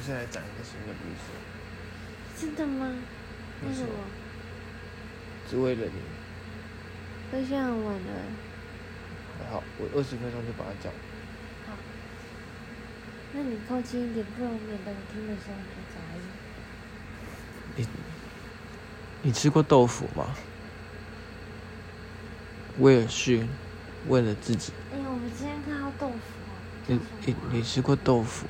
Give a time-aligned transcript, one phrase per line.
[0.00, 1.28] 不是来讲一个新的故事，
[2.40, 2.90] 真的吗？
[3.66, 3.88] 为什么？
[5.46, 5.92] 只为了你。
[7.30, 8.12] 可是现在很晚了。
[9.38, 10.90] 还好，我二十分钟就把它讲。
[11.66, 11.76] 好。
[13.34, 16.22] 那你靠近一点，不然免得我听的时候很杂音。
[17.76, 17.86] 你
[19.20, 20.34] 你吃过豆腐吗？
[22.78, 23.46] 威尔逊
[24.08, 24.72] 问了自己。
[24.94, 26.56] 哎呀，我们今天看到豆腐啊。
[26.86, 28.46] 你你你吃过豆腐，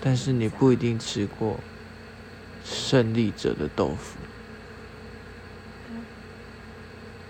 [0.00, 1.58] 但是你不一定吃过
[2.62, 4.18] 胜利者的豆腐。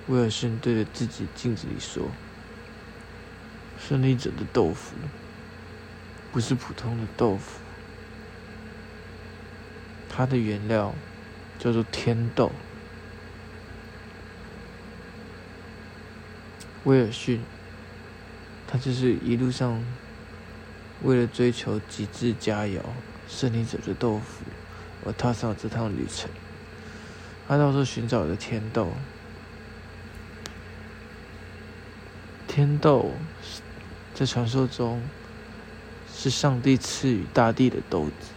[0.07, 2.11] 威尔逊对着自己镜子里说
[3.77, 4.95] ：“胜利者的豆腐
[6.30, 7.61] 不是普通的豆腐，
[10.09, 10.95] 它的原料
[11.59, 12.53] 叫做天豆。”
[16.84, 17.45] 威尔逊，
[18.65, 19.84] 他就是一路上
[21.02, 22.80] 为了追求极致佳肴——
[23.28, 24.45] 胜利者的豆腐，
[25.05, 26.30] 而踏上这趟旅程。
[27.47, 28.88] 他到处寻找着天豆。
[32.48, 33.11] 天豆
[34.14, 35.03] 在传说中
[36.11, 38.28] 是上帝赐予大地的豆子，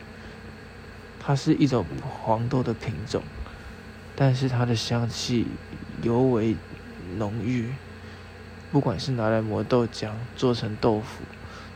[1.19, 3.23] 它是一种黄豆的品种，
[4.16, 5.47] 但是它的香气
[6.03, 6.57] 尤为
[7.17, 7.73] 浓郁。
[8.71, 11.23] 不管是拿来磨豆浆、做成豆腐，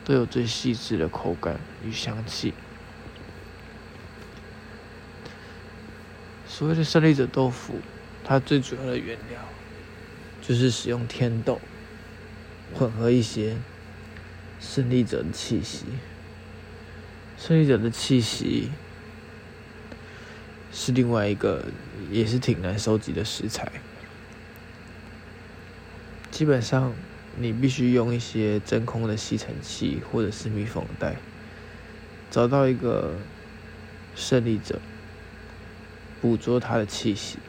[0.06, 2.54] 都有最细致的口感与香气。
[6.48, 7.80] 所谓的胜利者豆腐，
[8.24, 9.40] 它最主要的原料
[10.42, 11.59] 就是使用天豆。
[12.74, 13.58] 混合一些
[14.59, 15.86] 胜利者的气息，
[17.38, 18.72] 胜利者的气息
[20.72, 21.66] 是另外一个
[22.09, 23.72] 也是挺难收集的食材。
[26.31, 26.94] 基本上，
[27.38, 31.16] 你必须用一些真空的吸尘器或者是密封袋，
[32.30, 33.16] 找到一个
[34.16, 34.81] 胜利者，
[36.20, 37.40] 捕捉他的气息。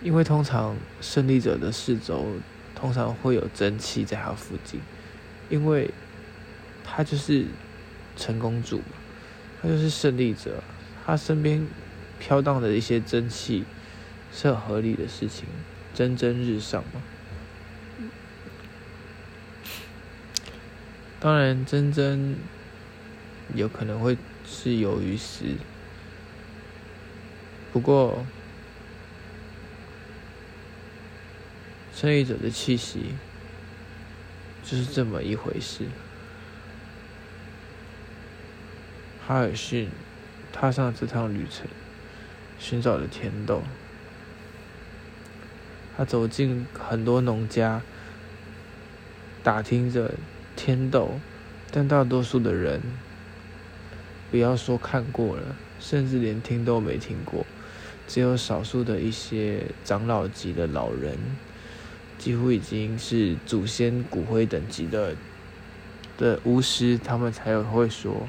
[0.00, 2.40] 因为通常胜利者的四周。
[2.76, 4.80] 通常会有蒸汽在它附近，
[5.48, 5.94] 因为
[6.82, 7.46] 他就是
[8.16, 8.96] 成功主嘛，
[9.62, 10.64] 他就是胜利者，
[11.06, 11.64] 他身边
[12.18, 13.64] 飘荡的一些蒸汽
[14.32, 15.48] 是很合理的事情，
[15.94, 17.00] 蒸蒸日上嘛。
[21.24, 22.36] 当然，真真
[23.54, 24.14] 有可能会
[24.44, 25.56] 是鱿鱼丝，
[27.72, 28.26] 不过。
[31.94, 33.14] 胜利者的气息，
[34.62, 35.86] 就是这么一回事。
[39.26, 39.88] 哈尔逊
[40.52, 41.66] 踏上这趟旅程，
[42.58, 43.62] 寻找了甜豆。
[45.96, 47.80] 他走进很多农家，
[49.42, 50.12] 打听着
[50.56, 51.20] 天斗，
[51.70, 52.80] 但大多数的人，
[54.30, 57.46] 不要说看过了，甚至连听都没听过。
[58.06, 61.18] 只有少数的一些长老级的老人。
[62.16, 65.16] 几乎已经是祖先骨灰等级的
[66.16, 68.28] 的巫师，他们才有会说，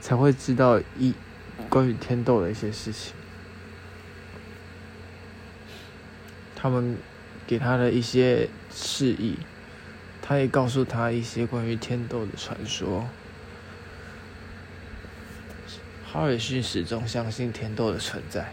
[0.00, 1.14] 才会知道一
[1.70, 3.14] 关于天斗的一些事情。
[6.56, 6.98] 他们
[7.46, 9.38] 给他的一些示意，
[10.26, 13.06] 他也告诉他一些关于天斗的传说。
[16.10, 18.50] 哈尔逊始终相信天斗的存在，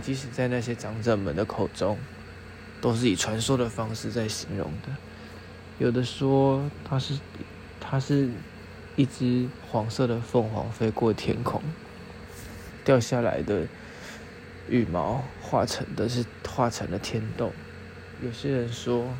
[0.00, 1.98] 即使在那些长者们的口中。
[2.80, 4.88] 都是以传说的方式在形容的，
[5.78, 7.20] 有的说它是，
[7.78, 8.30] 它是
[8.96, 11.62] 一只黄色的凤凰飞过天空，
[12.82, 13.66] 掉下来的
[14.66, 17.52] 羽毛化成的是化成了天豆。
[18.22, 19.12] 有些人说，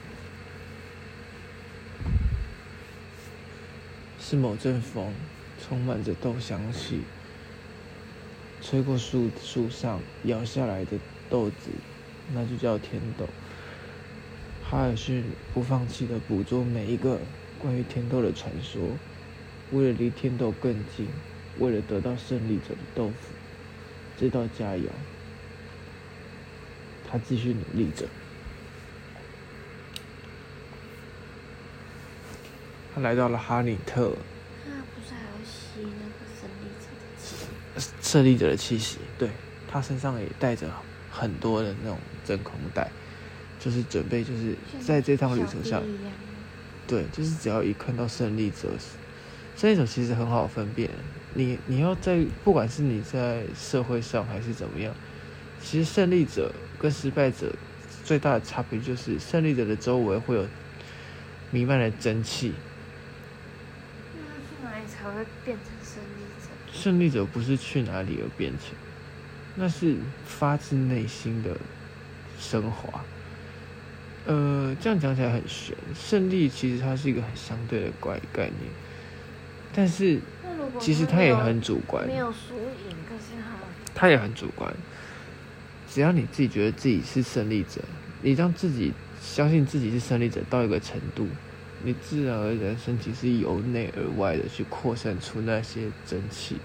[4.30, 5.12] 是某阵风
[5.60, 7.00] 充满着豆香气，
[8.62, 10.96] 吹过树树上摇下来的
[11.28, 11.70] 豆子，
[12.32, 13.26] 那就叫天豆。
[14.62, 17.18] 哈尔逊不放弃的捕捉每一个
[17.58, 18.80] 关于天豆的传说，
[19.72, 21.08] 为了离天豆更近，
[21.58, 23.34] 为了得到胜利者的豆腐
[24.16, 24.84] 这道佳肴，
[27.10, 28.06] 他继续努力着。
[33.00, 34.12] 他来到了哈里特。
[34.64, 37.90] 他不是还要吸那个胜利者的气？
[38.02, 39.30] 胜利者的气息，对
[39.66, 40.70] 他身上也带着
[41.10, 42.90] 很多的那种真空袋。
[43.58, 45.82] 就是准备，就是在这趟旅程上，
[46.86, 48.70] 对，就是只要一看到胜利者，
[49.54, 50.88] 胜利者其实很好分辨。
[51.34, 54.94] 你你要在，不管是你在社会上还是怎么样，
[55.60, 57.54] 其实胜利者跟失败者
[58.02, 60.46] 最大的差别就是，胜利者的周围会有
[61.50, 62.54] 弥漫的蒸汽。
[65.00, 66.50] 才会变成胜利者。
[66.72, 68.74] 胜利者不是去哪里而变成，
[69.56, 71.56] 那是发自内心的
[72.38, 73.04] 升华。
[74.26, 78.70] 呃，这样讲起来很玄，胜利其实它是一个很相对的怪概念，
[79.74, 80.20] 但是
[80.78, 83.56] 其实它也很主观，没有输赢，可是他
[83.94, 84.72] 它也很主观。
[85.88, 87.80] 只要你自己觉得自己是胜利者，
[88.22, 91.26] 你让自己相信自己是胜利者到一个程度，
[91.82, 96.56] 你自然而然身体是由内而外的去扩散出那些真气。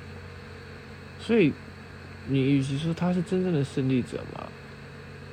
[1.19, 1.53] 所以，
[2.27, 4.47] 你与其说他是真正的胜利者嘛，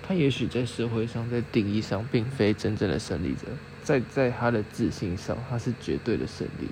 [0.03, 3.49] 他也许在社会上，在定义上并非真正的胜利者，
[3.83, 6.69] 在在他的自信上，他是绝对的胜利。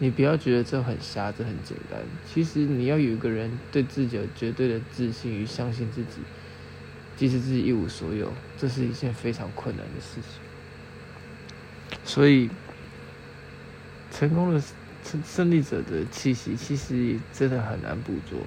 [0.00, 2.00] 你不要觉得这很瞎，这很简单。
[2.26, 6.20] 其实你要有一个人对自己有绝对的自信与相信自己，
[7.16, 10.43] 即使自己一无所有，这是一件非常困难的事情。
[12.02, 12.50] 所以，
[14.10, 14.60] 成功的
[15.04, 18.38] 胜胜利者的气息，其实真的很难捕捉。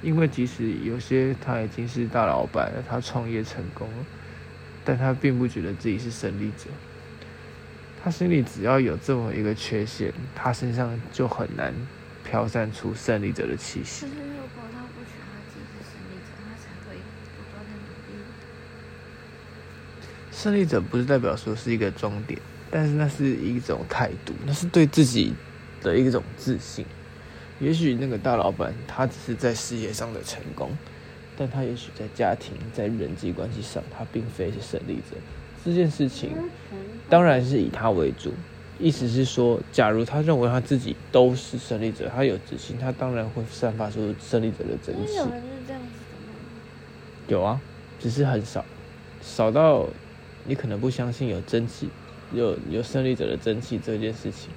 [0.00, 4.06] 因为即使有些他已经是大老板了，他创业成功了，
[4.84, 6.70] 但他并不觉得自己是胜利者。
[8.00, 11.74] 他心里只要有这么一个缺陷，他身上就很难
[12.22, 14.12] 飘散出胜利者的气息可。
[14.12, 16.94] 是如果他不觉得自己是胜利者，他才会
[17.36, 18.22] 不断的努力。
[20.30, 25.34] 胜利者不是代表说是一个终点，但是那是一种态度，那是对自己
[25.80, 26.84] 的一种自信。
[27.60, 30.70] 也许那个大老板他只是在事业上的成功，
[31.36, 35.16] 但他也许在家庭、在人际关系上，他并非是胜利者。
[35.64, 36.30] 这件事情
[37.08, 38.32] 当然是以他为主，
[38.78, 45.24] 意思是说，假如他认为他自己都是胜利者，他有自信，他当然会散发出胜利者的真气有。
[45.24, 46.34] 人是这样子的吗？
[47.26, 47.60] 有啊，
[47.98, 48.64] 只是很少，
[49.20, 49.88] 少到
[50.44, 51.90] 你可能不相信有真气，
[52.32, 54.50] 有有胜利者的争气这件事情。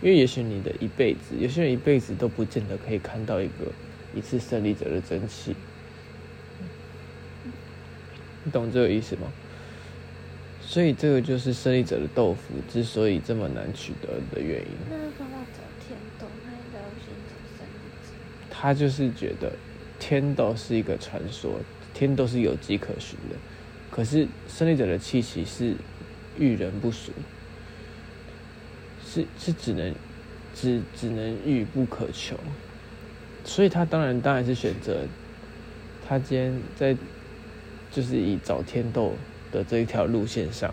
[0.00, 3.72] 因为也许你的一辈子，有些人一辈子都不见得可以看到一个
[4.14, 5.54] 一次胜利者的真气。
[8.44, 9.22] 你懂这个意思吗？
[10.60, 14.68] 所以这个就是胜利者的豆腐之所以这么难取得的原因。
[14.90, 16.26] 那干嘛找天斗？
[16.44, 18.12] 他应该要先找胜利者。
[18.50, 19.52] 他就是觉得
[19.98, 21.58] 天斗是一个传说，
[21.92, 23.36] 天斗是有迹可循的，
[23.90, 25.74] 可是胜利者的气息是
[26.38, 27.12] 遇人不淑，
[29.04, 29.94] 是是只能
[30.54, 32.36] 只只能遇不可求，
[33.44, 35.04] 所以他当然当然是选择
[36.06, 36.96] 他今天在
[37.90, 39.14] 就是以找天斗
[39.50, 40.72] 的这一条路线上，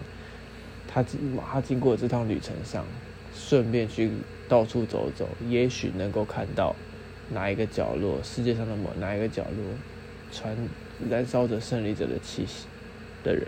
[0.88, 2.86] 他经他经过这趟旅程上，
[3.34, 4.12] 顺便去
[4.48, 6.76] 到处走走，也许能够看到
[7.32, 9.66] 哪一个角落，世界上的某哪一个角落，
[10.32, 10.56] 传
[11.10, 12.68] 燃烧着胜利者的气息
[13.24, 13.48] 的人。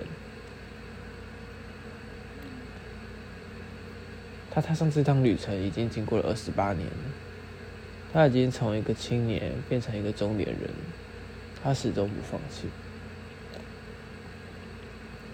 [4.57, 6.87] 他踏上这趟旅程已经经过了二十八年，
[8.11, 10.71] 他已经从一个青年变成一个中年人，
[11.61, 12.67] 他始终不放弃。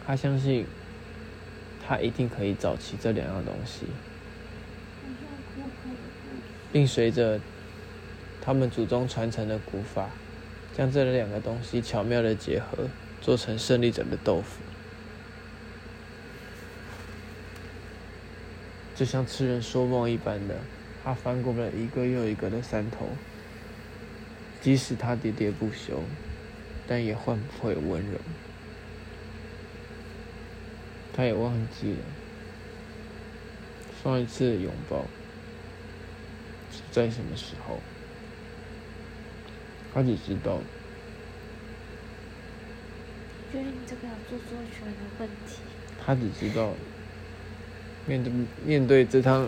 [0.05, 0.65] 他相信，
[1.87, 3.85] 他一定可以找齐这两样东西，
[6.73, 7.39] 并随着
[8.41, 10.09] 他们祖宗传承的古法，
[10.75, 12.89] 将这两个东西巧妙的结合，
[13.21, 14.59] 做成胜利者的豆腐。
[18.95, 20.55] 就像痴人说梦一般的，
[21.03, 23.09] 他翻过了一个又一个的山头，
[24.62, 26.03] 即使他喋喋不休，
[26.88, 28.19] 但也换不回温柔。
[31.15, 32.00] 他也忘记了
[34.03, 35.05] 上一次的拥抱
[36.71, 37.79] 是在什么时候，
[39.93, 40.59] 他只知道
[43.51, 45.57] 觉得你这个要做做全的问题。
[46.03, 46.73] 他只知道
[48.05, 48.33] 面对
[48.65, 49.48] 面对这趟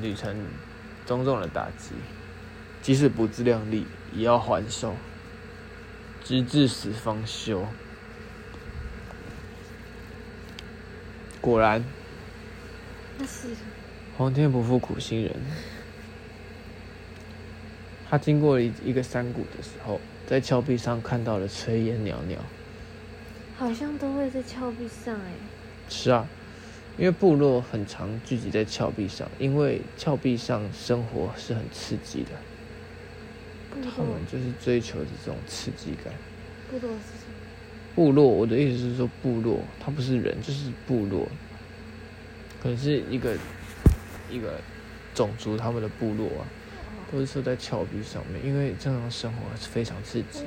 [0.00, 0.36] 旅程
[1.04, 1.90] 种种的打击，
[2.80, 4.94] 即使不自量力，也要还手，
[6.22, 7.66] 直至死方休。
[11.40, 11.84] 果然，
[13.18, 13.48] 那是
[14.16, 15.34] 皇天不负苦心人。
[18.10, 22.36] 他经过一一个山谷的时候，在峭壁上看到了炊烟袅袅。
[23.56, 25.32] 好像都会在峭壁上哎。
[25.88, 26.26] 是啊，
[26.98, 32.30] 因为部落很常聚集在峭壁上，因为峭壁上生活是很刺激的，
[33.82, 36.12] 他们就是追求的这种刺激感。
[36.68, 37.34] 部落是什么？
[37.94, 41.28] 部落，我的意思是说，部落它不是人，就是部落，
[42.60, 43.36] 可能是一个
[44.28, 44.60] 一个
[45.14, 46.46] 种族他们的部落啊，
[47.12, 50.40] 都是说在峭壁上面，因为这样生活是非常刺激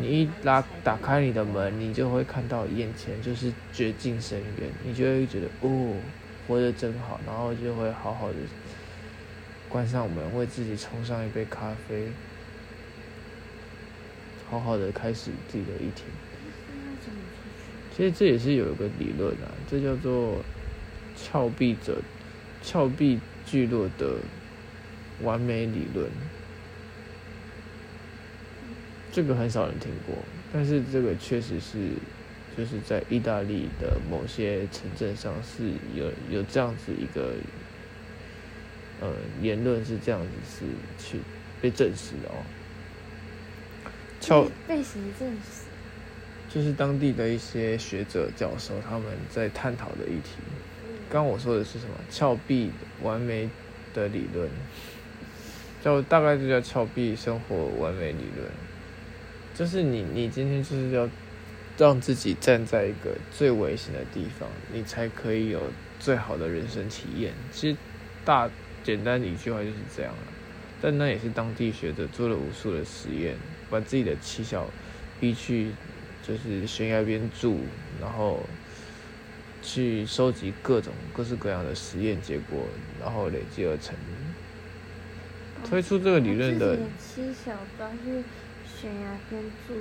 [0.00, 5.96] 你一拉打开你的门，你就会看到眼前就是绝境深渊，你就会觉得哦，
[6.46, 8.36] 活得真好，然后就会好好的
[9.68, 12.08] 关上门，为自己冲上一杯咖啡，
[14.48, 16.06] 好好的开始自己的一天。
[17.96, 20.36] 其实这也是有一个理论啊，这叫做
[21.16, 22.00] 峭壁者
[22.62, 24.14] 峭壁聚落的
[25.22, 26.08] 完美理论。
[29.18, 30.14] 这个很少人听过，
[30.52, 31.88] 但是这个确实是，
[32.56, 37.32] 就是在意大利的某些城镇上是有有这样子一个，
[39.00, 40.66] 呃，言论是这样子是
[41.04, 41.18] 去
[41.60, 42.46] 被证实的哦。
[44.68, 45.66] 被谁证实？
[46.48, 50.36] 就是当地的一些学者教授他们在探讨的议题。
[51.10, 51.94] 刚刚我说的是什么？
[52.08, 52.70] 峭壁
[53.02, 53.50] 完美
[53.92, 54.48] 的理论，
[55.82, 58.48] 叫大概就叫峭壁生活完美理论。
[59.58, 61.08] 就是你，你今天就是要
[61.76, 65.60] 让自己站在一个最危险的地方，你才可以有
[65.98, 67.32] 最好的人生体验。
[67.50, 67.76] 其实
[68.24, 68.48] 大
[68.84, 70.18] 简单一句话就是这样了。
[70.80, 73.34] 但那也是当地学者做了无数的实验，
[73.68, 74.64] 把自己的妻小
[75.18, 75.72] 逼去
[76.22, 77.58] 就是悬崖边住，
[78.00, 78.38] 然后
[79.60, 82.64] 去收集各种各式各样的实验结果，
[83.00, 83.96] 然后累积而成。
[85.68, 88.22] 推出这个理论的哦自己的妻小到去
[88.80, 89.74] 悬崖边住，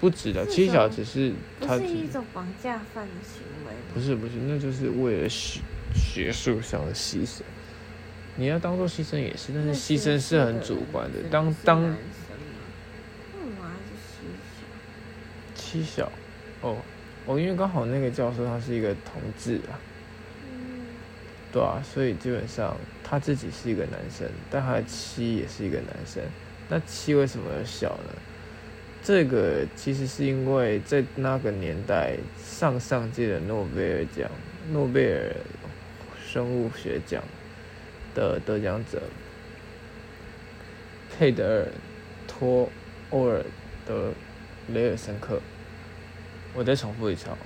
[0.00, 3.72] 不止的，是七小只是他是一种绑架犯的行为？
[3.92, 5.60] 不是不是，那就是为了学
[5.94, 7.42] 学术上的牺牲。
[8.36, 11.18] 你要当做牺牲也是，但是牺牲是很主观的。
[11.30, 11.96] 当当？
[15.54, 16.10] 七小，
[16.62, 16.78] 哦
[17.26, 19.78] 哦，因为刚好那个教授他是一个同志啊，
[20.42, 20.80] 嗯，
[21.52, 26.20] 对啊，所以基本上他自己是一个男生，但他的妻也是一个男生。
[26.68, 28.12] 那妻为什么要小呢？
[29.02, 34.30] 这个其实是因为在那个年代，上上届的诺贝尔奖，
[34.70, 35.34] 诺贝尔
[36.22, 37.24] 生物学奖
[38.14, 39.02] 的得奖者
[41.18, 41.68] 佩德尔
[42.28, 42.70] 托
[43.08, 43.42] 欧尔
[43.86, 44.12] 德
[44.68, 45.40] 雷尔森克，
[46.54, 47.36] 我再重复一次哦，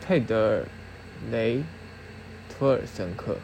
[0.00, 0.64] 佩德尔
[1.30, 1.62] 雷
[2.48, 3.38] 托尔森克，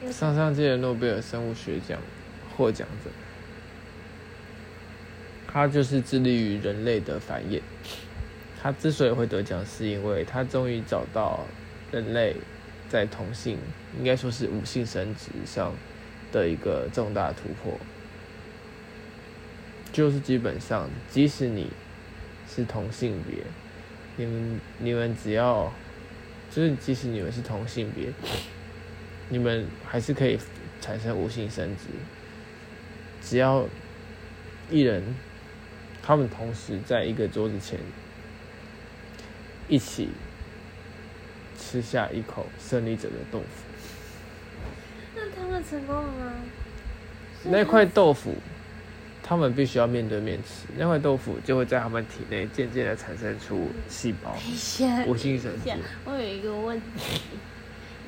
[0.10, 2.00] 上上届的诺贝尔生物学奖
[2.60, 3.10] 获奖者，
[5.46, 7.62] 他就是致力于人类的繁衍。
[8.62, 11.46] 他之所以会得奖，是因为他终于找到
[11.90, 12.36] 人类
[12.90, 13.56] 在同性，
[13.98, 15.72] 应该说是无性生殖上
[16.30, 17.80] 的一个重大突破。
[19.90, 21.72] 就是基本上，即使你
[22.46, 23.42] 是同性别，
[24.16, 25.72] 你们你们只要，
[26.50, 28.12] 就是即使你们是同性别，
[29.30, 30.38] 你们还是可以
[30.82, 31.84] 产生无性生殖，
[33.22, 33.66] 只要
[34.70, 35.14] 一人，
[36.02, 37.78] 他们同时在一个桌子前
[39.68, 40.08] 一起
[41.58, 43.46] 吃下一口胜利者的豆腐，
[45.14, 46.32] 那他们成功了吗？
[47.44, 48.34] 那块豆腐，
[49.22, 55.88] 他们必须要面对面吃，那块豆腐就会在他们体内渐渐的产生出细胞，等一下，无性生殖等一下。
[56.04, 57.20] 我有一个问题，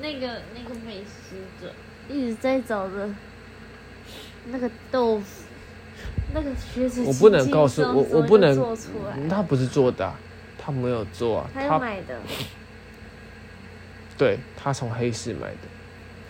[0.01, 1.73] 那个那个美食者
[2.09, 3.09] 一直在找的
[4.47, 5.43] 那个豆腐，
[6.33, 10.19] 那个学者我不能告诉我，我不能做出来，，他不是做的啊、
[10.57, 12.19] 他没有做他买的，
[14.17, 15.67] 对他从黑市买的，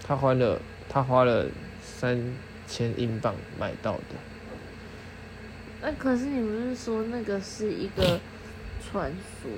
[0.06, 1.48] 他花了他花了
[1.82, 2.22] 三
[2.68, 4.16] 千英镑买到的，
[5.82, 8.20] 那可是你不是说那个是一个
[8.92, 9.52] 传说？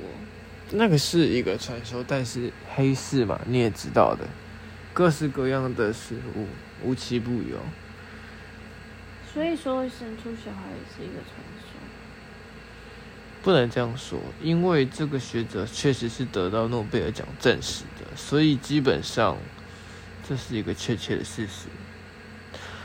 [0.71, 4.25] 那个是一个传说，但是黑市嘛，你也知道的，
[4.93, 6.47] 各式各样的食物
[6.83, 7.59] 无奇不有。
[9.35, 11.75] 所以说会生出小孩也是一个传说。
[13.43, 19.37] 不能这样说，因为这个学者确实是得到诺贝尔奖证实的，所以基本上
[20.25, 21.67] 这是一个确切的事实。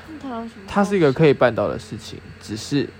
[0.08, 0.64] 那他有什么？
[0.66, 2.90] 它是一个可以办到的事情，只是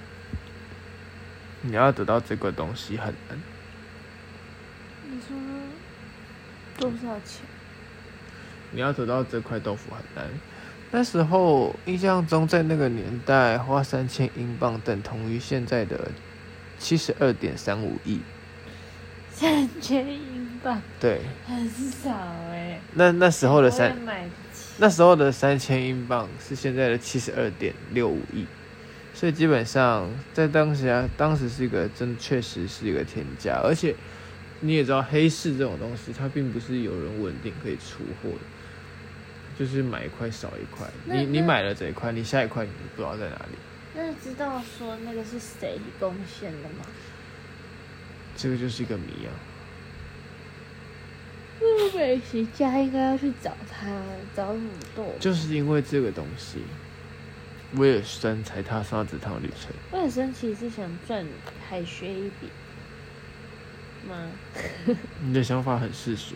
[1.63, 3.37] 你要得到这个东西很难。
[5.11, 5.37] 你说
[6.79, 7.45] 多少钱？
[8.71, 10.31] 你要得到这块豆腐很难。
[10.93, 16.11] 那时候印象中，在那个年代，花三千英镑等同于现在的
[16.79, 18.21] 七十二点三五亿。
[19.31, 22.11] 三千英镑，对，很少
[22.51, 23.97] 哎、那那时候的三。
[24.79, 28.47] 那时候的三千英镑是现在的七十二点六五亿，
[29.15, 33.95] 所以基本上在当时啊，当时是一个真确实是一个天价，而且
[34.61, 38.41] 你也知道黑市这种东西，它并不是有人稳定可以出货的，
[39.61, 43.59] 就是买一块少一块，你你买了这一块，你下一块你不知道在哪里，
[43.95, 46.87] 那知道说那个是谁贡献的吗？
[48.35, 49.31] 这个就是一个谜啊。
[51.95, 53.91] 美食家应该要去找他，
[54.35, 55.15] 找什么豆？
[55.21, 56.63] 就是因为这个东西，
[57.75, 59.71] 威尔森才踏上这趟旅程。
[59.93, 61.27] 威尔森其实是想赚
[61.69, 62.49] 海学一笔
[64.09, 64.31] 吗？
[65.21, 66.35] 你的想法很世俗，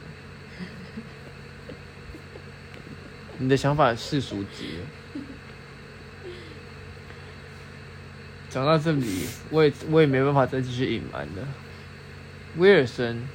[3.39, 4.85] 你的想法很世俗极了。
[8.49, 11.49] 讲到这里，我也我也没办法再继续隐瞒了。
[12.57, 13.27] 威尔森，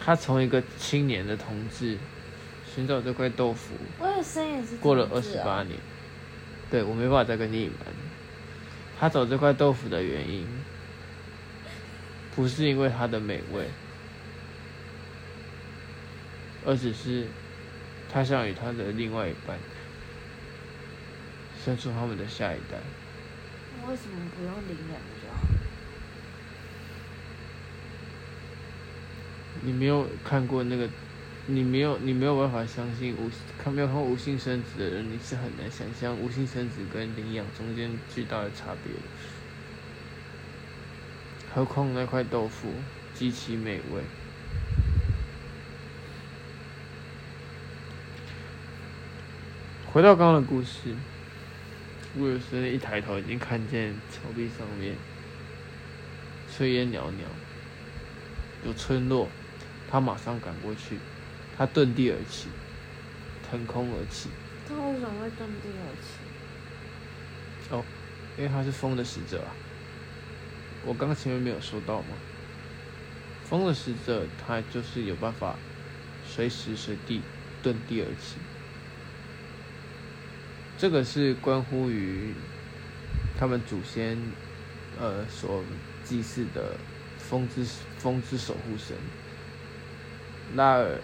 [0.00, 1.98] 他从一个青年的同志
[2.74, 5.78] 寻找这块豆腐，威尔森也是过了二十八年，
[6.70, 7.94] 对我没办法再跟你隐瞒。
[8.98, 10.46] 他找这块豆腐的原因，
[12.34, 13.68] 不是因为它的美味，
[16.64, 17.26] 而只是
[18.12, 19.58] 他想与他的另外一半
[21.64, 22.78] 生出他们的下一代。
[23.88, 25.40] 为什么不用领养就好？
[29.64, 30.88] 你没有看过那个，
[31.46, 33.30] 你没有你没有办法相信无
[33.62, 39.00] 看没有看过无性生殖的人，你是很难想象无性生殖跟领养中间巨大的差别的。
[41.54, 42.72] 何况那块豆腐
[43.14, 44.02] 极其美味。
[49.92, 50.96] 回到刚刚的故事，
[52.16, 54.96] 威尔森一抬头已经看见峭壁上面
[56.50, 57.26] 炊烟袅袅，
[58.64, 59.28] 有村落，
[59.90, 60.98] 他马上赶过去，
[61.58, 62.48] 他遁地而起，
[63.50, 64.30] 腾空而起，
[64.66, 67.74] 他为什么会遁地而起？
[67.74, 67.84] 哦
[68.38, 69.52] 因为他是风的使者啊。
[70.86, 72.16] 我刚刚前面没有说到吗？
[73.44, 75.54] 风的使者他就是有办法
[76.26, 77.20] 随时随地
[77.62, 78.38] 遁地而起，
[80.82, 82.34] 这个是关乎于
[83.38, 84.18] 他们祖先
[84.98, 85.62] 呃所
[86.02, 86.76] 祭祀的
[87.18, 87.64] 风之
[87.98, 88.96] 风之守护神
[90.56, 90.98] 拉尔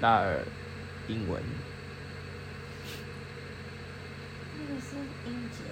[0.00, 0.44] 拉尔
[1.06, 1.40] 英文。
[4.58, 5.62] 那个是英杰，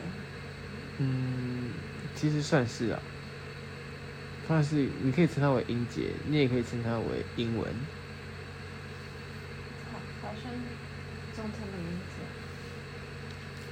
[0.98, 1.72] 嗯，
[2.14, 3.02] 其实算是啊，
[4.46, 7.68] 算是你可以称它为音节，你也可以称它为英文。
[9.90, 10.52] 好，好像
[11.34, 12.22] 中他的名字。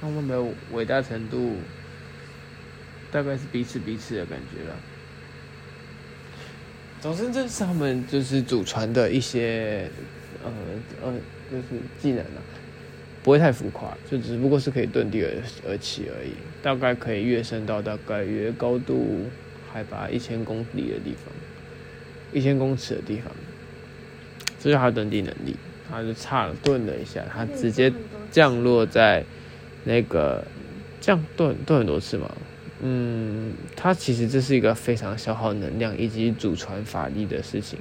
[0.01, 1.55] 他们的伟大程度，
[3.11, 4.75] 大概是彼此彼此的感觉了。
[6.99, 9.89] 总之，这是他们就是祖传的一些
[10.43, 10.51] 呃
[11.03, 11.13] 呃，
[11.51, 11.63] 就是
[12.01, 12.41] 技能啊，
[13.23, 15.31] 不会太浮夸，就只不过是可以遁地而
[15.69, 19.29] 而起而已，大概可以跃升到大概约高度
[19.71, 21.33] 海拔一千公里的地方，
[22.33, 23.31] 一千公尺的地方，
[24.59, 25.55] 这是他的遁地能力。
[25.89, 27.91] 他就差了顿了一下，他直接
[28.31, 29.25] 降落在
[29.83, 30.43] 那个
[30.99, 32.29] 这样炖炖很多次嘛。
[32.83, 37.77] 嗯，它其实这是一个非常消耗能量以及祖传法力的事情，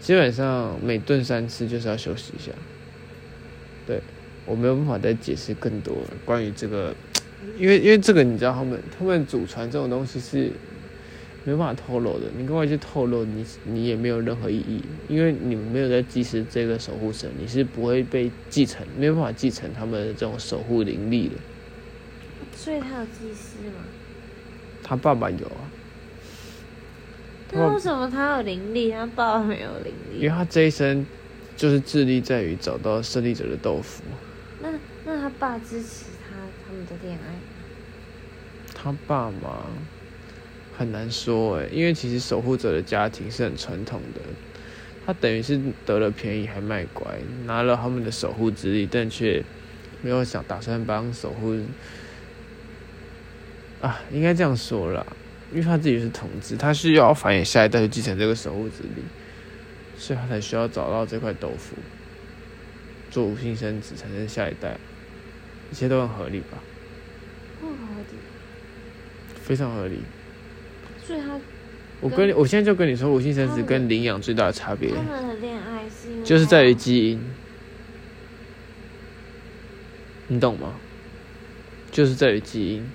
[0.00, 2.50] 基本上每炖三次就是要休息一下。
[3.86, 4.00] 对
[4.46, 6.94] 我没有办法再解释更多关于这个，
[7.58, 10.50] 因为因为这个你知道他们他们祖传这种东西是
[11.44, 21.34] 没办法透露的，你跟我去透露你你也没有任何意义，因为你们没有在祭祀这个守护神，你是不会被继承，没有办法继承他们的这种守护灵力的。
[22.54, 23.84] 所以他有祭司吗？
[24.82, 25.70] 他爸爸有啊，
[27.52, 30.18] 那为什么他有灵力，他爸爸没有灵力？
[30.18, 31.06] 因为他这一生
[31.56, 34.02] 就是致力在于找到胜利者的豆腐。
[34.60, 34.68] 那
[35.04, 37.40] 那他爸支持他他们的恋爱吗？
[38.74, 39.66] 他爸妈
[40.78, 44.20] 很难说哎、因为其实守护者的家庭是很传统的，
[45.04, 49.42] 他等于是得了便宜还卖乖，拿了他们的守护之力，但却
[50.02, 51.58] 没有想打算帮守护
[53.80, 55.04] 啊，应该这样说啦，
[55.50, 59.02] 因为他自己是统治，他需要繁衍下一代去继承这个守护之力，
[59.96, 61.74] 所以他才需要找到这块豆腐，
[63.10, 64.76] 做无性生殖产生下一代，
[65.72, 66.62] 一切都很合理吧？
[67.60, 67.74] 不合
[68.12, 68.16] 理。
[69.42, 69.98] 非常合理。
[71.08, 71.40] 所以他
[72.02, 77.18] 我跟你，我现在就跟你说，无性生殖跟领养最大的差别他们的恋爱是就是在于基因，
[80.26, 80.74] 你懂吗？
[81.90, 82.86] 就是在于基因。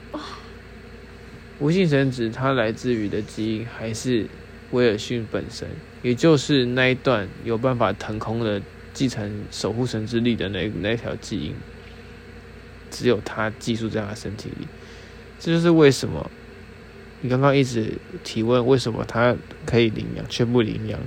[1.60, 4.28] 无性生殖它来自于的基因还是
[4.70, 5.68] 威尔逊本身，
[6.04, 8.62] 也就是那一段有办法腾空的
[8.94, 11.56] 继承守护神之力的那那条基因，
[12.92, 14.68] 只有他寄宿在他身体里。
[15.40, 16.30] 这就是为什么
[17.24, 19.34] 你刚刚一直提问为什么他
[19.66, 21.00] 可以领养却不领养，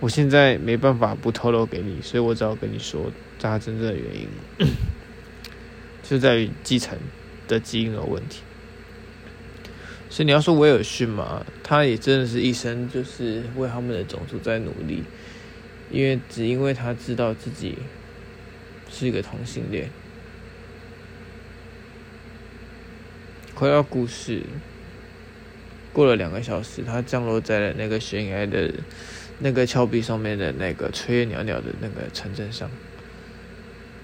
[0.00, 4.28] 我现在没办法不透露给你，所以我只好跟你说他真正的原因，
[6.02, 6.98] 就在于继承
[7.46, 8.40] 的基因有问题。
[10.08, 15.04] 所以你要说威尔逊嘛，他也真的是一生就是为他们的种族在努力，
[15.90, 17.76] 因为只因为他知道自己
[18.90, 19.90] 是一个同性恋。
[23.54, 24.42] 回到故事，
[25.92, 28.72] 过了两个小时，他降落在了那个悬崖的
[29.38, 32.70] 那个峭壁上面的那个炊烟袅袅的那个城镇上。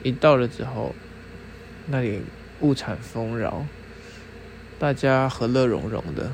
[0.02, 0.94] 一到了之后，
[1.86, 2.20] 那里
[2.60, 3.66] 物产丰饶，
[4.78, 6.32] 大家和乐融融的。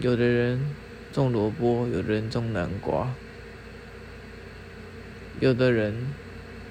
[0.00, 0.74] 有的人
[1.12, 3.14] 种萝卜，有的人种南瓜，
[5.40, 6.12] 有的人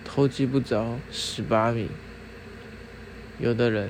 [0.06, 1.90] 偷鸡不着蚀把米，
[3.40, 3.90] 有的人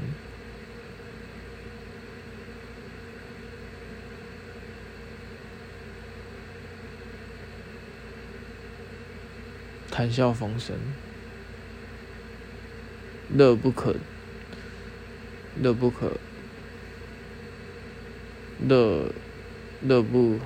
[9.98, 10.78] 谈笑风生。
[13.36, 13.96] 乐不可，
[15.60, 16.20] 乐不可，
[18.60, 19.12] 乐
[19.82, 20.40] 乐不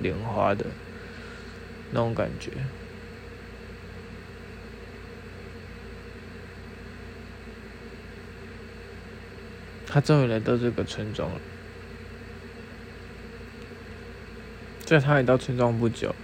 [0.00, 0.66] 莲花的
[1.90, 2.52] 那种感觉。
[9.84, 11.40] 他终于来到这个村庄了。
[14.84, 16.14] 在他来到村庄不久，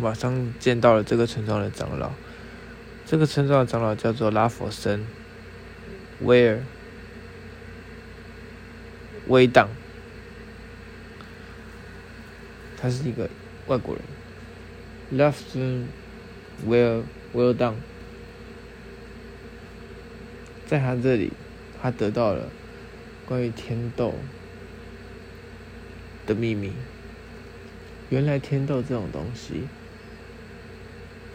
[0.00, 2.12] 马上见到了这个村庄的长老。
[3.04, 5.06] 这个村庄的长老叫做拉佛森，
[6.20, 6.62] 威尔，
[9.26, 9.68] 威当，
[12.78, 13.28] 他是一个
[13.66, 14.02] 外国人。
[15.18, 15.88] 拉佛森，
[16.66, 17.74] 威尔，威尔当，
[20.66, 21.32] 在他这里，
[21.82, 22.48] 他得到了
[23.26, 24.14] 关于天斗
[26.26, 26.72] 的秘密。
[28.08, 29.68] 原来天斗这种东西。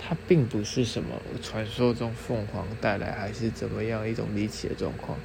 [0.07, 5.17] 它并不是什么传说中凤凰带来，还是怎么样一种离奇的状况。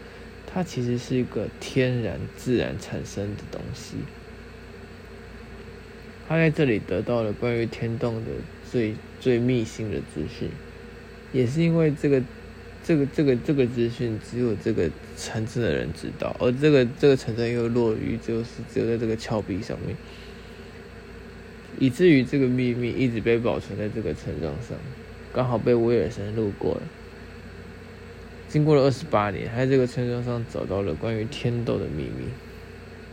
[0.47, 3.97] 它其实是一个天然自然产生的东西。
[6.27, 8.31] 他在这里得到了关于天洞的
[8.71, 10.49] 最最密心的资讯，
[11.33, 12.23] 也是因为这个
[12.83, 19.95] 这个这个这个资讯只有这个城镇的人知道，而这个这个城镇又落于就是只有在这个峭壁上面。
[21.79, 24.77] 以至于这个秘密一直被保存在这个村庄上，
[25.33, 26.83] 刚好被威尔森路过了。
[28.49, 32.27] 经过了二十八年，在这个村庄上找到了关于天斗的秘密。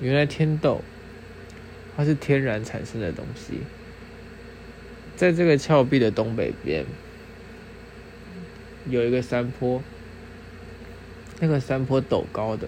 [0.02, 0.82] 原来天斗，
[1.96, 3.60] 它是天然产生的东西，
[5.15, 6.86] 在这个峭壁的东北边
[8.89, 9.82] 有一个山坡，
[11.39, 12.67] 那个山坡陡高的，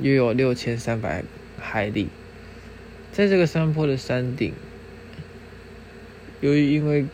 [0.00, 1.22] 约有六千三百
[1.58, 2.08] 海里。
[3.18, 4.52] 在这个山坡的山顶，
[6.40, 7.04] 由于因为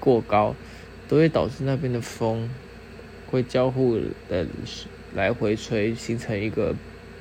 [0.00, 0.56] 过高，
[1.06, 2.48] 都会导致那边的风
[3.30, 4.46] 会交互的
[5.14, 6.74] 来回吹，形成一个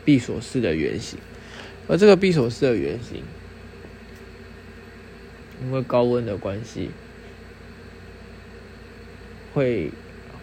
[0.05, 1.19] 闭锁式的圆形。
[1.89, 3.21] 而这个闭锁式的圆形，
[5.61, 6.91] 因为高温的关系，
[9.53, 9.91] 会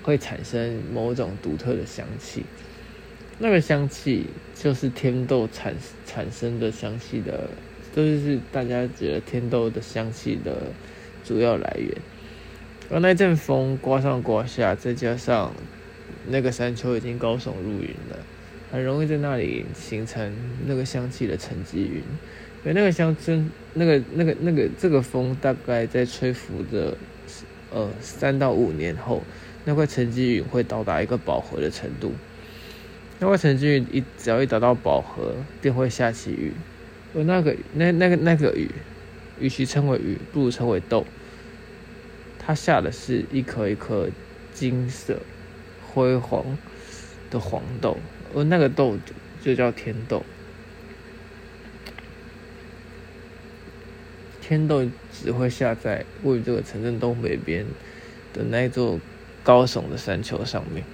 [0.02, 2.44] 会产生某种独特的香气。
[3.38, 5.74] 那个香气就是天豆产
[6.04, 7.48] 产生的香气的，
[7.94, 10.72] 这就是大家觉得天豆的香气的
[11.24, 11.96] 主要来源。
[12.90, 15.52] 而那阵风刮上刮下，再加上
[16.26, 18.18] 那个山丘已经高耸入云了，
[18.72, 20.34] 很容易在那里形成
[20.66, 22.02] 那个香气的沉积云。
[22.64, 26.96] 而那个香真那个那个那个这个风大概在吹拂着
[27.70, 29.22] 呃三到五年后，
[29.64, 32.12] 那块沉积云会到达一个饱和的程度。
[33.20, 36.52] 那块沉积云一只要一达到饱和，便会下起雨。
[37.14, 38.70] 而那个那那个那个雨，
[39.40, 41.04] 与其称为雨，不如称为豆。
[42.38, 44.08] 它下的是一颗一颗
[44.54, 45.18] 金色、
[45.86, 46.56] 辉煌
[47.30, 47.98] 的黄豆，
[48.34, 48.96] 而那个豆
[49.42, 50.22] 就叫天豆。
[54.40, 57.66] 天豆只会下在位于这个城镇东北边
[58.32, 58.98] 的那座
[59.42, 60.84] 高耸的山丘上面。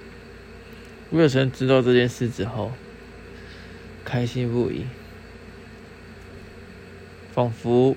[1.15, 2.73] 威尔森知道这件事之后，
[4.03, 4.83] 开心不已，
[7.33, 7.95] 仿佛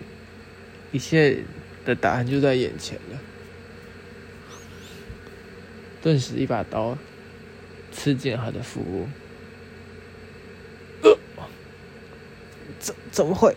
[0.92, 1.42] 一切
[1.84, 3.18] 的答案就在眼前了。
[6.00, 6.96] 顿时，一把刀
[7.90, 9.08] 刺进他的腹部。
[12.78, 13.56] 怎怎么会？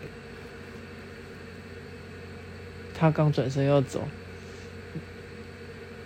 [2.92, 4.08] 他刚转身要走，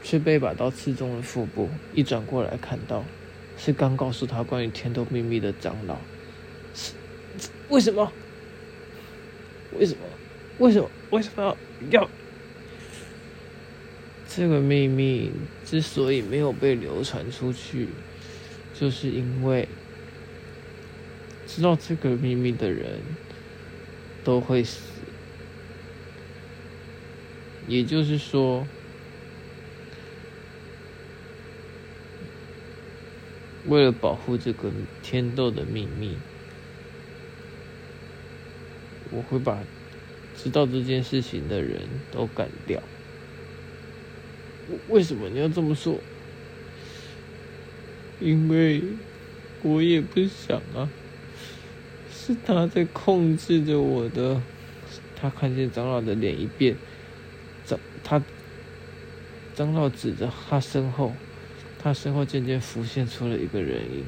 [0.03, 1.71] 却被一把刀刺中了腹部。
[1.95, 3.03] 一转过来，看到。
[3.57, 5.97] 是刚告诉他关于天斗秘密的长老，
[6.75, 6.93] 是
[7.69, 8.13] 为什么？
[9.79, 10.01] 为什么？
[10.59, 10.91] 为什么？
[11.11, 11.57] 为什么
[11.91, 12.09] 要？
[14.29, 15.33] 这个秘密
[15.65, 17.89] 之所以没有被流传出去，
[18.75, 19.69] 就是因为
[21.47, 23.01] 知道这个秘密的人
[24.25, 24.81] 都会死，
[27.67, 28.67] 也就是说，
[33.67, 34.71] 为了保护这个
[35.03, 36.17] 天斗的秘密，
[39.11, 39.59] 我会把
[40.37, 42.83] 知道这件事情的人都干掉。
[44.89, 45.99] 为什么你要这么说？
[48.21, 48.83] 因为
[49.63, 50.89] 我也不想啊，
[52.11, 54.41] 是他在控制着我的。
[55.19, 56.77] 他看见长老的脸一变，
[57.65, 58.23] 长他
[59.55, 61.15] 长老指着他身后，
[61.79, 64.05] 他身后渐渐浮现出了一个人影。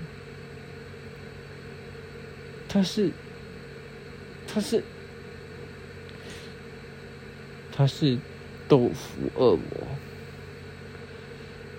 [2.68, 3.10] 他是，
[4.46, 4.82] 他是，
[7.72, 8.18] 他是
[8.66, 9.86] 豆腐恶魔。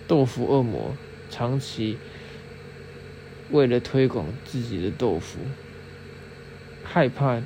[0.08, 0.96] 豆腐恶魔
[1.30, 1.98] 长期
[3.52, 5.38] 为了推广自己的豆腐，
[6.84, 7.40] 害怕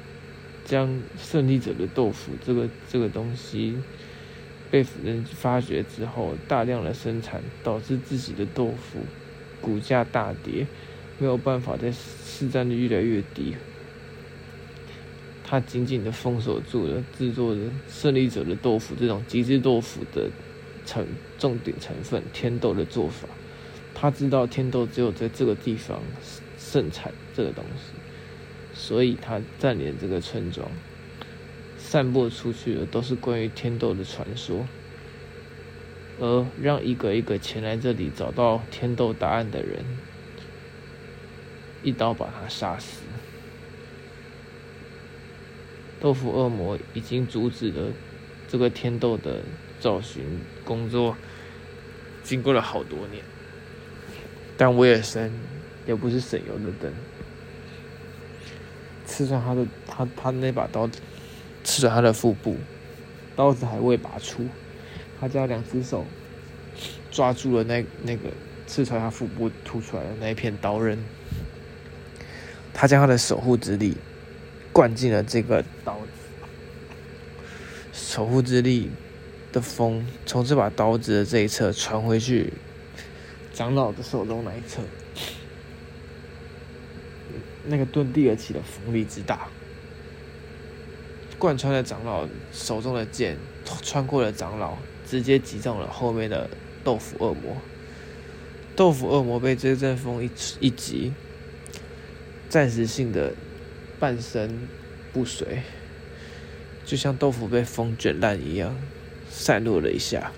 [0.63, 3.75] 将胜利者的豆腐这个这个东西
[4.73, 9.01] 被人发掘之后，大量的生产，导致自己的豆腐
[9.61, 10.65] 股价大跌，
[11.19, 13.55] 没有办法在市占率越来越低。
[15.43, 20.31] 他紧紧的封锁住了制作的胜利者的豆腐这种极致豆腐的。
[20.85, 21.07] 成
[21.39, 23.25] 重点成分天豆的做法，
[23.95, 26.01] 他知道天豆只有在这个地方
[26.57, 27.93] 盛产这个东西，
[28.73, 30.69] 所以他占领这个村庄，
[31.93, 34.65] 散播出去的都是关于天斗的传说，
[36.19, 39.85] 而让一个一个前来这里找到天斗答案的人，
[41.83, 43.03] 一刀把他杀死。
[46.01, 47.91] 豆腐恶魔已经阻止了
[48.47, 49.43] 这个天斗的。
[49.79, 50.23] 找寻
[50.63, 51.15] 工作，
[52.23, 53.21] 经过了好多年，
[54.55, 55.31] 但威尔森
[55.85, 56.93] 也不是省油的灯，
[59.05, 60.89] 刺穿他的他他那把刀，
[61.63, 62.57] 刺穿他的腹部，
[63.35, 64.47] 刀子还未拔出，
[65.19, 66.05] 他将两只手
[67.11, 68.29] 抓住了那那个
[68.67, 70.97] 刺穿他腹部凸出来的那一片刀刃，
[72.73, 73.97] 他将他的守护之力
[74.71, 76.07] 灌进了这个刀子，
[77.91, 78.91] 守护之力。
[79.53, 82.51] 的风从这把刀子的这一侧传回去，
[83.53, 84.81] 长老的手中那一侧，
[87.65, 89.47] 那个遁地而起的风力之大，
[91.43, 93.37] 贯穿了长老手中的剑，
[93.81, 96.49] 穿过了长老，直接击中了后面的
[96.85, 97.57] 豆腐恶魔。
[98.77, 101.11] 豆腐恶魔被这阵风一一击，
[102.47, 103.33] 暂时性的
[103.99, 104.69] 半身
[105.11, 105.63] 不遂，
[106.85, 108.79] 就像豆腐被风卷烂一样。
[109.29, 110.31] 散落了一下，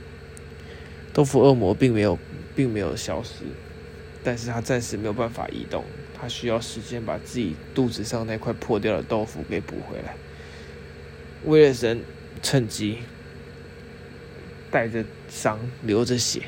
[1.14, 2.18] 豆腐恶魔并没有，
[2.56, 3.44] 并没有消失，
[4.24, 5.86] 但是他暂时没有办法移动，
[6.20, 10.16] 他需要时间把自己肚子上那块破掉的豆腐给补回来。
[11.46, 12.02] 威尔森
[12.42, 13.00] 趁机
[14.72, 16.44] 带着伤，流着血，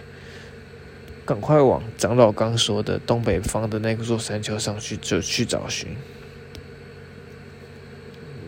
[1.25, 5.95] 赶快往长老刚说的东北方的那座山丘上去，就去找寻。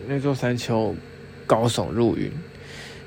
[0.06, 0.94] 那座山丘
[1.46, 2.30] 高耸入云。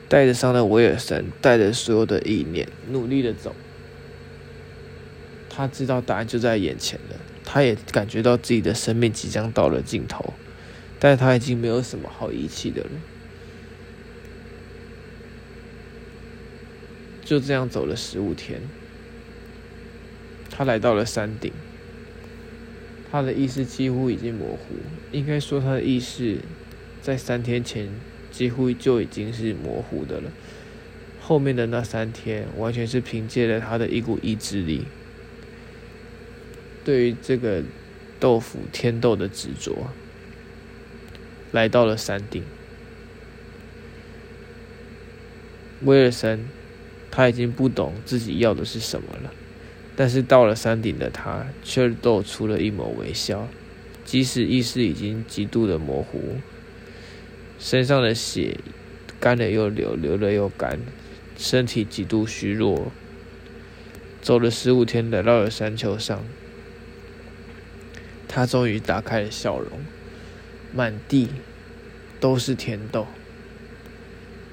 [0.09, 3.55] 带着伤的威尔森，带着所有的意念，努力的走。
[5.49, 10.33] 他知道答案就在眼前了，他也感觉到自己的生命即将到了尽头，
[10.99, 12.89] 但他已经没有什么好遗弃的了。
[17.33, 18.61] 就这样走了十五天，
[20.51, 21.51] 他来到了山顶，
[23.09, 24.75] 他的意识几乎已经模糊，
[25.11, 26.37] 应该说他的意识
[27.01, 27.89] 在三天前。
[28.31, 30.31] 几乎就已经是模糊的了。
[31.21, 34.85] 后面的那三天，完全是凭借着他的一股意志力，
[36.83, 37.61] 对于这个
[38.19, 39.87] 豆腐天豆的执着，
[41.51, 42.43] 来到了山顶。
[45.83, 46.47] 威尔森
[47.15, 49.31] 他已经不懂自己要的是什么了，
[49.95, 53.47] 但是到了山顶的他，却露出了一抹微笑，
[54.03, 56.37] 即使意识已经极度的模糊。
[57.59, 58.57] 身上的血
[59.19, 60.79] 干了又流，流了又干，
[61.37, 62.91] 身体极度虚弱。
[64.19, 66.25] 走了十五天，来到了山丘上，
[68.27, 69.69] 他终于打开了笑容，
[70.73, 71.29] 满地
[72.19, 73.05] 都是甜豆。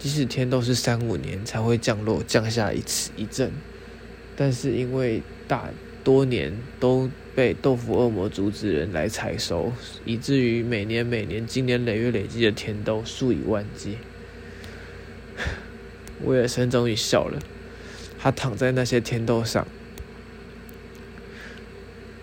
[0.01, 3.53] 即使天豆是三五年才会降落降下一次一阵，
[4.35, 5.71] 但是因为大
[6.03, 7.09] 多年都。
[7.33, 9.73] 被豆腐恶魔阻止人来采收，
[10.05, 13.99] 以至于每年每年、经年累月累积的天豆数以万计。
[16.25, 17.39] 威尔森终于笑了，
[18.19, 19.67] 他躺在那些天豆上，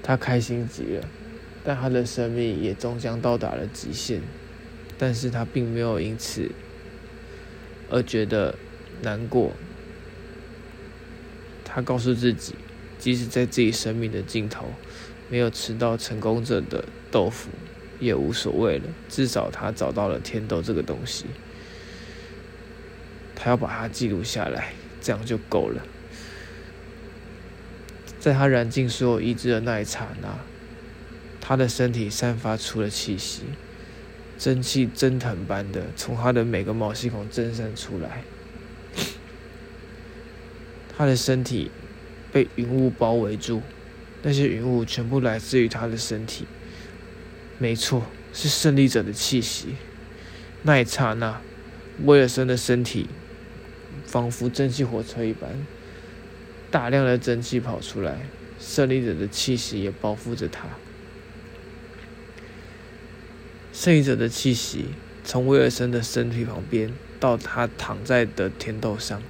[0.04, 1.08] 他开心极了，
[1.64, 4.22] 但他的生命也终将到达了极限。
[4.98, 6.52] 但是他并没有因此
[7.90, 8.56] 而觉得
[9.02, 9.54] 难过。
[11.64, 12.56] 他告诉自己，
[12.98, 14.74] 即使在自己生命的尽头，
[15.30, 17.50] 没有吃到成功者的豆腐，
[18.00, 18.86] 也无所谓了。
[19.08, 21.26] 至少他找到了天豆这个东西，
[23.36, 25.86] 他要把它记录下来，这样就够了。
[28.20, 30.40] 在他燃尽所有意志的那一刹那，
[31.40, 33.44] 他的身体散发出了气息，
[34.38, 38.24] 蒸汽蒸腾般的从他的每个毛细孔蒸散出来。
[40.96, 41.72] 他的身体
[42.32, 43.62] 被云雾包围住，
[44.22, 46.46] 那些云雾全部来自于他的身体。
[47.58, 49.76] 没错，是胜利者的气息。
[50.64, 51.42] 那一刹那，
[52.04, 53.08] 威尔森的身体
[54.06, 55.66] 仿佛蒸汽火车一般，
[56.70, 58.28] 大量的蒸汽跑出来，
[58.60, 60.68] 胜利者的气息也包覆着他。
[63.80, 64.86] 胜利者的气息
[65.24, 69.22] 从威尔森的身体旁边到他躺在的天豆上。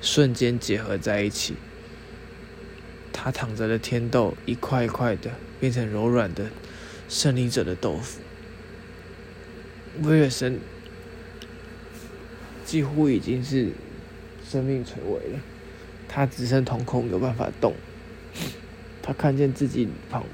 [0.00, 1.54] 瞬间结合在一起，
[3.12, 6.50] 他躺着的天豆一块一块的变成柔软的
[7.08, 8.20] 胜利者的豆腐。
[10.00, 10.58] 威尔森
[12.64, 13.70] 几乎已经是
[14.44, 15.38] 生命垂危了，
[16.08, 17.76] 他只剩瞳孔没有办法动。
[19.00, 20.24] 他看见自己旁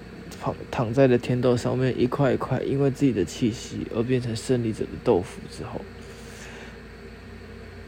[0.40, 5.80] 躺躺在了天豆上面一块一块，因为自己的气息而变成胜利者的豆腐之后，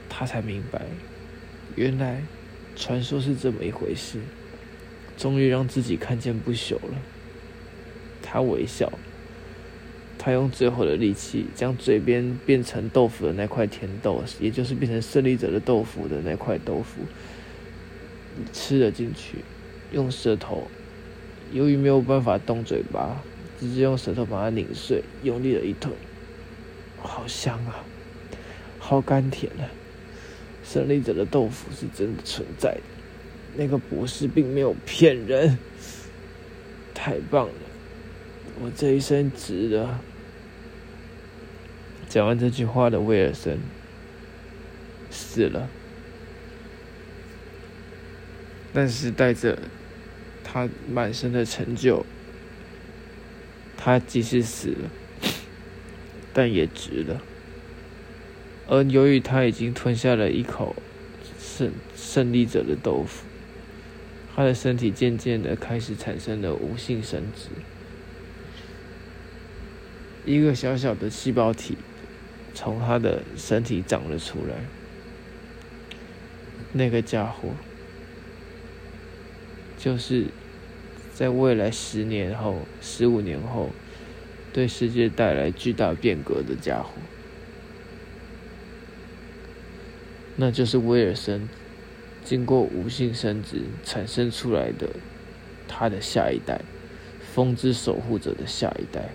[0.09, 0.83] 他才明白。
[1.77, 2.23] 原来，
[2.77, 4.19] 传说是这么一回事。
[5.17, 6.95] 终于让自己看见不朽了。
[8.23, 8.91] 他微笑，
[10.19, 17.03] 他用最后的力气将嘴边变成豆腐的那块甜豆，也就是变成胜利者的豆腐的那块豆腐，
[18.51, 19.45] 吃了进去。
[19.93, 20.69] 用舌头，
[21.53, 23.23] 由于没有办法动嘴巴，
[23.59, 25.93] 直接用舌头把它拧碎，用力的一吞，
[26.99, 27.85] 好香啊，
[28.79, 29.69] 好甘甜啊！
[30.63, 32.81] 胜利者的豆腐是真的存在的，
[33.57, 35.59] 那个博士并没有骗人，
[36.95, 37.55] 太棒了，
[38.63, 39.99] 我这一生值得。
[42.09, 43.59] 讲完这句话的威尔森
[45.11, 45.69] 死了，
[48.73, 49.59] 但是带着
[50.53, 52.05] 他满身的成就，
[53.77, 54.91] 他即使死了，
[56.35, 57.23] 但也值了。
[58.67, 60.75] 而由于他已经吞下了一口
[61.39, 63.25] 胜胜利者的豆腐，
[64.35, 67.49] 他的身体渐渐的开始产生了无性生殖，
[70.25, 71.79] 一个小小的细胞体
[72.55, 74.57] 从他的身体长了出来。
[76.73, 77.51] 那个家伙，
[79.77, 80.27] 就是
[81.15, 83.71] 在未来十年后、十五年后，
[84.53, 86.93] 对世界带来巨大变革的家伙。
[90.37, 91.49] 那就是威尔森
[92.25, 94.89] 经过无性生殖产生出来的
[95.69, 96.63] 他的下一代，
[97.35, 99.11] 风之守护者的下一代，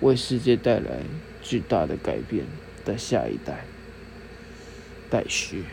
[0.00, 1.00] 为世界带来
[1.40, 2.44] 巨大的改变
[2.84, 3.64] 的下一代，
[5.08, 5.64] 待续。